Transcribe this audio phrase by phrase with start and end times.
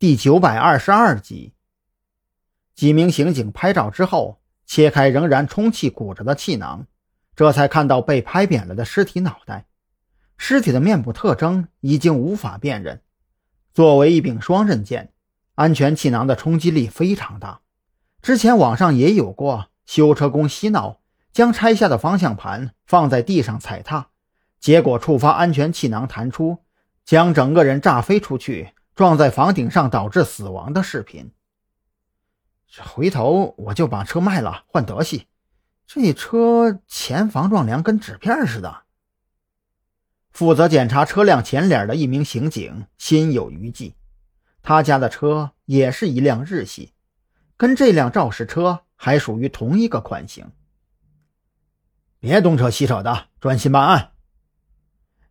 [0.00, 1.52] 第九百二十二集。
[2.74, 6.86] 几名刑警拍照之后，切开仍然充气鼓着的气囊，
[7.36, 9.66] 这才看到被拍扁了的尸体脑袋。
[10.38, 13.02] 尸体的面部特征已经无法辨认。
[13.74, 15.12] 作为一柄双刃剑，
[15.56, 17.60] 安全气囊的冲击力非常大。
[18.22, 24.08] 之前网上也有过修车工嬉闹，将拆下的方向盘放在地上踩踏，
[24.58, 26.60] 结果触发安全气囊弹出，
[27.04, 28.72] 将整个人炸飞出去。
[29.00, 31.32] 撞在房顶上导致死亡的视频。
[32.82, 35.26] 回头我就把车卖了换德系。
[35.86, 38.82] 这车前防撞梁跟纸片似的。
[40.28, 43.94] 负责检查车辆前脸的一名刑警心有余悸。
[44.60, 46.92] 他家的车也是一辆日系，
[47.56, 50.52] 跟这辆肇事车还属于同一个款型。
[52.18, 54.12] 别东扯西扯的，专心办案。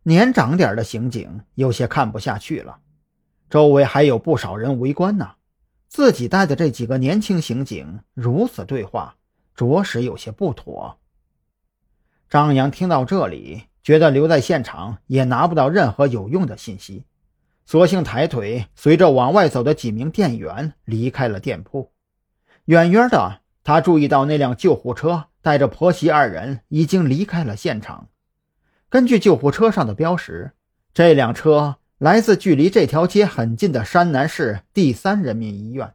[0.02, 2.80] 年长点的刑警有些看不下去了。
[3.50, 5.32] 周围还有不少人围观呢，
[5.88, 9.16] 自己带的这几个年轻刑警如此对话，
[9.56, 11.00] 着实有些不妥。
[12.28, 17.06] 张扬听到这里，觉得留在现场也拿不到任何有用的信息，
[17.66, 21.90] 索性抬腿随着往外走的几名店员离开了店铺。
[22.66, 28.06] 远远的，他注意到那辆救护车带着婆媳二人已经离开了现场。
[28.88, 30.52] 根据救护车上的标识，
[30.94, 31.78] 这辆车。
[32.00, 35.92] 来自距离这条街很近的山南市第三人民医院。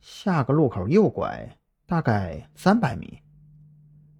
[0.00, 3.20] 下个路口右拐，大概三百米。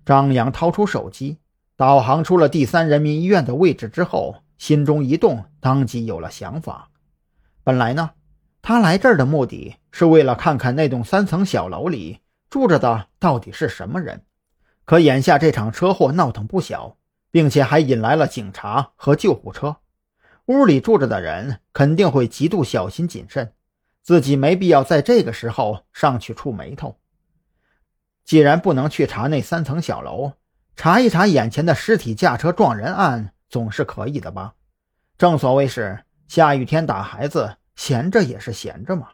[0.06, 1.38] 张扬掏出手机，
[1.76, 6.90] 导航出了第三人民医院的位置之后，心中一动，当即有了想法。
[7.64, 8.12] 本来呢，
[8.62, 14.22] 他来这儿的目的是为了看看那栋三层小楼里住着的到底是什么人。
[14.84, 16.98] 可眼下这场车祸闹腾不小，
[17.32, 19.78] 并且还引来了警察和救护车。
[20.46, 23.54] 屋里住着的人肯定会极度小心谨慎，
[24.02, 26.98] 自己没必要在这个时候上去触眉头。
[28.24, 30.32] 既然不能去查那三层小楼，
[30.76, 34.54] 查一查眼前的尸体驾车撞人案总是可以的吧？
[35.16, 39.08] 正所谓是下雨天打孩子，闲着也是闲着嘛。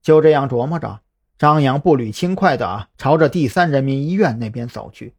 [0.00, 1.00] 就这样琢磨着，
[1.38, 5.16] 张扬步履轻快地朝着第三人民医院那边走去。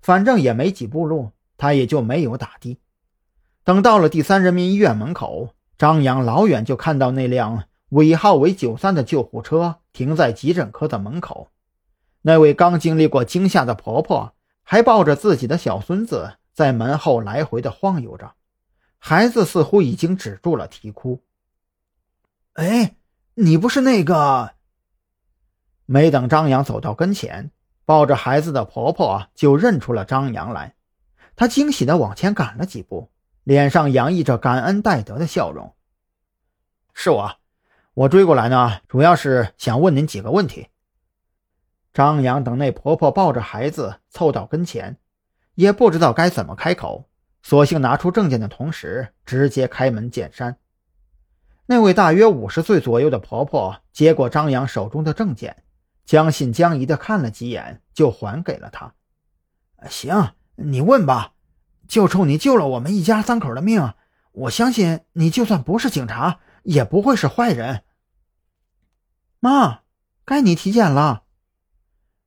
[0.00, 2.78] 反正也没几步路，他也就没有打的。
[3.64, 11.48] 等到了第三人民医院门口，张扬老远就看到那辆尾号为九三的救护车停在急诊科的门口。
[12.20, 18.34] 那位刚经历过惊吓的婆婆还抱着自己的小孙子在门后来回的晃悠着，
[18.98, 21.22] 孩子似乎已经止住了啼哭。
[22.52, 22.96] 哎，
[23.34, 24.52] 你不是那个？
[25.86, 27.50] 没等张扬走到跟前，
[27.86, 30.74] 抱着孩子的婆婆就认出了张扬来，
[31.34, 33.10] 她惊喜地往前赶了几步。
[33.44, 35.74] 脸上洋溢着感恩戴德的笑容。
[36.94, 37.36] 是我，
[37.92, 40.68] 我追过来呢，主要是想问您几个问题。
[41.92, 44.96] 张扬等那婆婆抱着孩子凑到跟前，
[45.54, 47.08] 也不知道该怎么开口，
[47.42, 50.56] 索性拿出证件的同时，直接开门见山。
[51.66, 55.62] 那位大约五十岁左右的婆婆接过张扬手中的证件，
[56.06, 58.94] 将信将疑的看了几眼，就还给了他。
[59.88, 61.33] 行，你问吧。
[61.88, 63.94] 就冲你救了我们一家三口的命，
[64.32, 67.84] 我相信你就算不是警察，也不会是坏人。
[69.40, 69.80] 妈，
[70.24, 71.24] 该你体检了。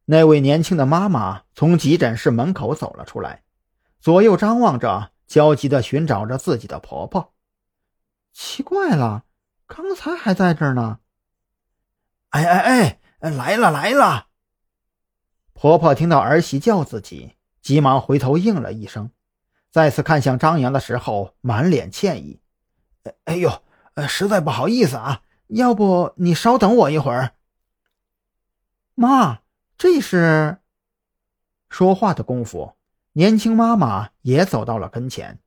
[0.05, 3.43] 那位年轻的妈妈从急诊室门口走了出来，
[3.99, 7.33] 左右张望着，焦急地寻找着自己的婆婆。
[8.31, 9.25] 奇怪了，
[9.65, 10.99] 刚才还在这儿呢。
[12.29, 14.27] 哎哎哎，来了来了！
[15.53, 19.11] 婆婆听到儿媳叫自己，急忙回头应了一声。
[19.77, 22.41] 再次看向张扬的时候，满脸歉意。
[23.25, 23.61] “哎呦，
[24.07, 27.33] 实在不好意思啊，要不你稍等我一会儿。”
[28.97, 29.41] 妈，
[29.77, 30.57] 这是
[31.69, 32.73] 说话的功夫，
[33.11, 35.37] 年轻妈妈也走到了跟前。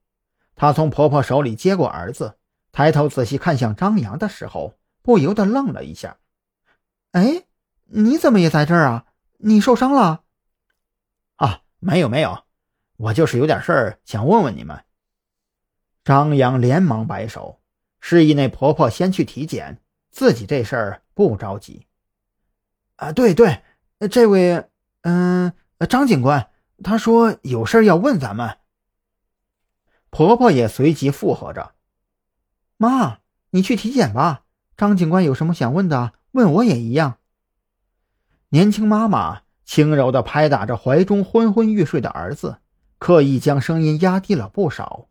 [0.54, 2.38] 她从婆婆手里接过儿子，
[2.70, 6.18] 抬头仔细看向张扬的时候，不由得愣了一下。
[7.10, 7.46] “哎，
[7.86, 9.06] 你怎么也在这儿啊？
[9.38, 10.22] 你受伤了
[11.34, 12.44] ？”“啊，没有没有。”
[13.00, 14.84] 我就是有点事儿想问问你们。
[16.04, 17.60] 张扬连忙摆手，
[17.98, 19.80] 示意那婆婆先去体检，
[20.10, 21.86] 自己这事儿不着急。
[22.96, 23.62] 啊，对对，
[24.10, 24.66] 这位，
[25.00, 25.52] 嗯，
[25.88, 26.50] 张警官，
[26.84, 28.58] 他说有事要问咱们。
[30.10, 31.72] 婆婆也随即附和着
[32.76, 33.20] ：“妈，
[33.50, 34.44] 你去体检吧。
[34.76, 37.16] 张警官有什么想问的，问我也一样。”
[38.50, 42.59] 年轻妈妈轻柔地拍打着怀中昏昏欲睡的儿子。
[43.00, 45.06] 刻意将声音压低了不少。